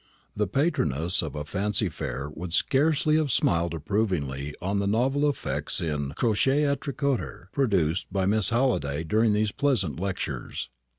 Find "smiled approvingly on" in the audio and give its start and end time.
3.31-4.79